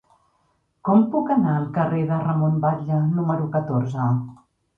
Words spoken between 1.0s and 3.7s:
puc anar al carrer de Ramon Batlle número